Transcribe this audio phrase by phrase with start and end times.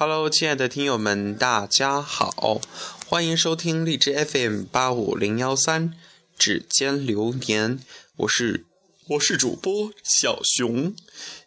[0.00, 2.60] Hello，亲爱的听友们，大家好，
[3.04, 5.92] 欢迎收听荔枝 FM 八五零幺三
[6.38, 7.80] 指尖流年，
[8.18, 8.64] 我是
[9.08, 10.94] 我是主播小熊，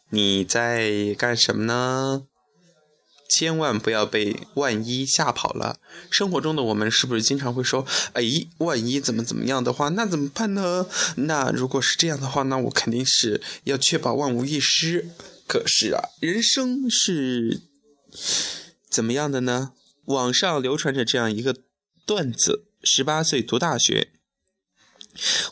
[0.09, 2.23] 你在干什么呢？
[3.29, 5.77] 千万不要被万一吓跑了。
[6.09, 8.21] 生活中的我们是不是经常会说，哎，
[8.57, 10.85] 万一怎么怎么样的话，那怎么办呢？
[11.15, 15.07] 那如果是这样的话，那我肯定是要确保万无一失。
[15.47, 17.61] 可是啊，人生是。
[18.89, 19.73] 怎么样的呢？
[20.05, 21.55] 网上流传着这样一个
[22.05, 24.11] 段子：十八岁读大学，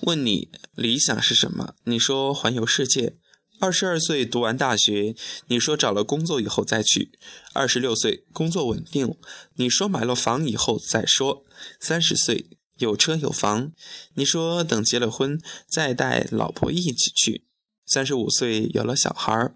[0.02, 1.76] 问你理想是什么？
[1.84, 3.18] 你说环游世界。
[3.62, 5.16] 二十二岁读完大学，
[5.48, 7.12] 你说找了工作以后再去。
[7.54, 9.18] 二十六岁工作稳定，
[9.56, 11.46] 你说买了房以后再说。
[11.78, 12.46] 三十岁
[12.78, 13.74] 有车有房，
[14.14, 17.49] 你说等结了婚再带老婆一起去。
[17.90, 19.52] 三十五岁有了小孩，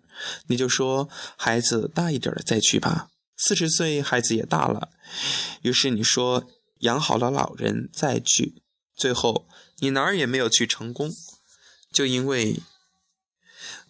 [0.47, 3.09] 你就说孩子大一点了再去吧。
[3.37, 4.89] 四十岁孩子也大了，
[5.61, 6.47] 于是你说
[6.79, 8.55] 养好了老人再去。
[8.95, 9.45] 最后
[9.77, 11.11] 你哪儿也没有去成功，
[11.91, 12.59] 就因为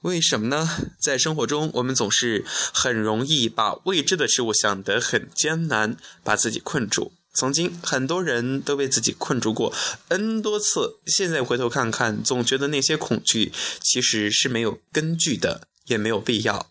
[0.02, 0.68] 为什么呢？
[1.00, 7.14] 在生活中，我们总是很容易把未知的事物想得很艰难，把自己困住。
[7.34, 9.74] 曾经很多人都被自己困住过
[10.10, 16.70] n 多次，现在回头看看，总觉得那些恐惧其实是没有根据的，也没有必要。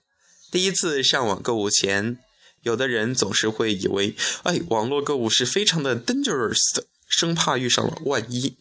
[0.51, 2.19] 第一次上网购物前，
[2.63, 8.55] 有的人总是会以为，哎，网络购物是非常的 dangerous 的，生怕遇上了万一，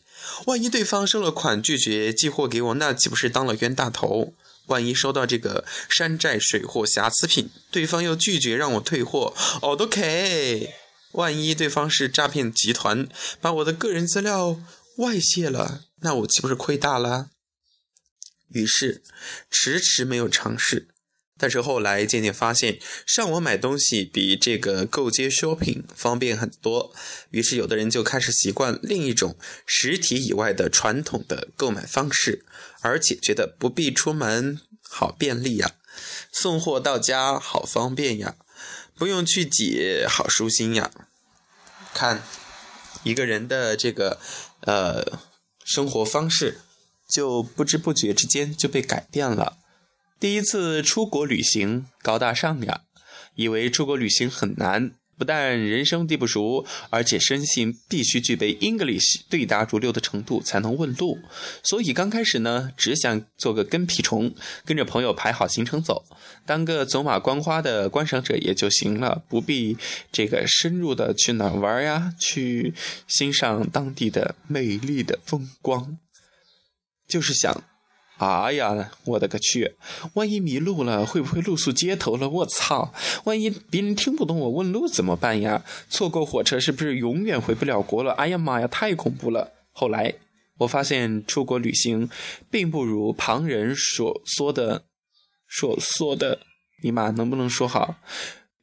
[0.47, 4.33] 万一对方收了款拒绝寄货给我，那岂不是当了冤大头？
[4.67, 10.80] 万一收到这个山寨水货瑕疵品，对方又拒绝让我退货，OK。
[11.14, 13.08] 万一对方是诈骗集团，
[13.40, 14.59] 把我的个人资料
[14.98, 17.30] 外泄了，那我岂不是亏大了？
[18.50, 19.04] 于是
[19.50, 20.88] 迟迟没有尝试。
[21.38, 26.94] 但是后来渐渐发现，上网买东西比这个购街 shopping 方便很多。
[27.32, 32.45] 于是有的人就开始习惯另一种实体以外的传统的购买方式，
[32.82, 35.71] 而且觉得不必出门，好便利呀，
[36.32, 38.36] 送货到家好方便呀。
[39.02, 40.92] 不用去挤，好舒心呀！
[41.92, 42.22] 看，
[43.02, 44.20] 一个人的这个
[44.60, 45.17] 呃
[45.66, 46.62] 生活方式，
[47.10, 49.58] 就不知不觉之间就被改变了。
[50.20, 52.82] 第一次出国旅行，高大上呀，
[53.34, 54.92] 以为出国旅行很难。
[55.21, 61.20] 不但人生地不熟，而且深信必须具备 English 对答如流的程度才能问路，
[61.61, 64.33] 所以刚开始呢，只想做个跟屁虫，
[64.65, 66.04] 跟着朋友排好行程走，
[66.48, 69.77] 当个走马观花的观赏者也就行了，不必
[70.11, 72.73] 这个深入的去哪玩呀，去
[73.08, 75.99] 欣赏当地的美丽的风光，
[77.08, 77.64] 就是想。
[78.23, 79.73] 哎呀，我的个去！
[80.14, 82.30] 万一迷路了，会不会露宿街头了？
[82.30, 82.93] 我操！
[83.23, 85.64] 万一别人听不懂我问路怎么办呀？
[85.89, 88.11] 错过火车是不是永远回不了国了？
[88.14, 89.52] 哎呀妈呀，太恐怖了！
[89.71, 90.14] 后来
[90.59, 92.09] 我发现出国旅行，
[92.52, 94.83] 并不如旁人所说的
[95.49, 96.42] 所说的，
[96.83, 97.95] 你妈能不能说好？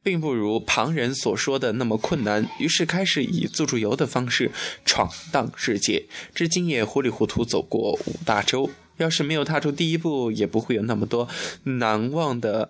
[0.01, 2.47] 并不如旁人所说的那么困难。
[2.59, 4.49] 于是开始以自助游的方式
[4.85, 8.69] 闯荡世界，至今也糊里糊涂走过五大洲。
[8.99, 11.27] 要是没有踏出第一步，也不会有那么多
[11.63, 12.69] 难忘的、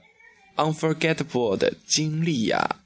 [0.56, 2.78] unforgettable 的经历呀！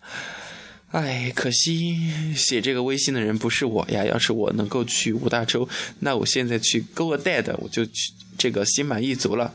[0.91, 4.05] 哎，可惜写这个微信的人不是我呀。
[4.05, 5.67] 要是我能够去五大洲，
[5.99, 9.53] 那我现在去 go a dead，我就去这个心满意足了。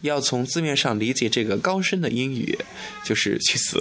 [0.00, 2.58] 要从字面上理解这个高深的英语，
[3.04, 3.80] 就是去死。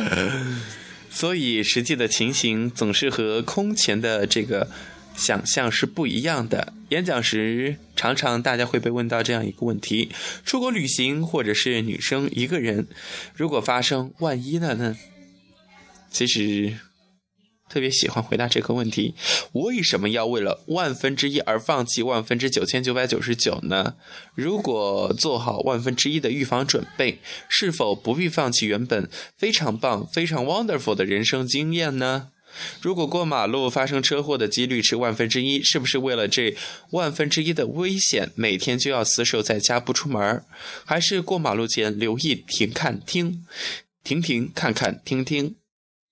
[1.10, 4.68] 所以实际的情形总是和空前的这个。
[5.16, 6.72] 想象是不一样的。
[6.90, 10.10] 演讲时，常常大家会被问到这样一个问题：
[10.44, 12.86] 出国旅行，或者是女生一个人，
[13.34, 14.96] 如果发生万一了呢？
[16.10, 16.78] 其实，
[17.68, 19.14] 特别喜欢回答这个问题：
[19.52, 23.96] 为什么要为了万分之一而放弃万分之九千九百九十九呢？
[24.34, 32.28] 如果做好万分之一的预防准备，是否不必放弃原本非常棒、非常 wonderful 的人生经验呢？
[32.80, 36.56] 如果过马路发生车祸的几率是万分之一，是不是为了这
[36.90, 40.44] 万分之一的危险，每天就要死守在家不出门
[40.84, 43.46] 还是过马路前留意停看听，
[44.02, 45.54] 停停看看听听？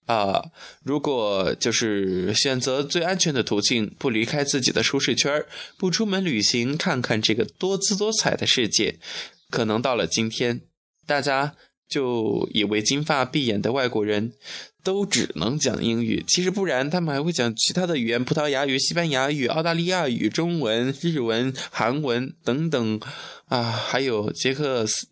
[0.06, 0.50] 啊，
[0.83, 5.44] 如果就是选择最安全的途径，不离开自己的舒适圈
[5.77, 8.99] 不出门旅行，看看这个多姿多彩的世界，
[9.50, 10.62] 可能到了今天，
[11.06, 11.55] 大家。
[11.93, 14.33] 就以为金发碧眼的外国人
[14.83, 23.00] 都只能讲英语，其实不然，他们还会讲其他的语言：葡萄牙语、西班牙语、澳大利亚语、中文、日文、韩文等等，
[23.49, 25.06] 啊，还有捷克斯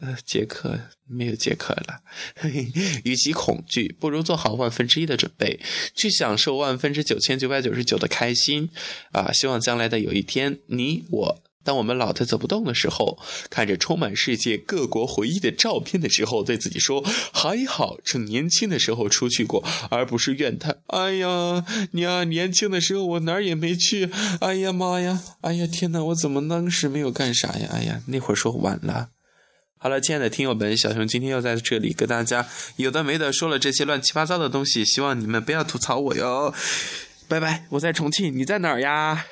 [0.00, 0.78] 呃，杰克
[1.08, 2.00] 没有杰克了。
[3.04, 5.58] 与其恐惧，不如做好万分之一的准备，
[5.94, 8.68] 去享受万分之九千九百九十九的开心。
[9.12, 11.42] 啊，希望将来的有一天，你我。
[11.64, 13.18] 当我们老的走不动的时候，
[13.50, 24.10] 看着充满世界各国回忆的照片的时候，对自己说：“还好，趁年轻的时候出去过，而不是怨叹。”哎呀，娘，年轻的时候我哪儿也没去。
[24.40, 27.68] 哎呀妈呀，哎呀天哪，我怎么当时没有干啥呀？
[27.72, 29.08] 哎呀，那会儿说晚了。
[29.78, 36.54] 好了，亲爱的听友们，小熊今天又在这里跟大家有的没的说了这些乱七八糟的东西，希望你们不要吐槽我哟。
[37.28, 39.26] 拜拜，我在重庆，你在哪儿呀？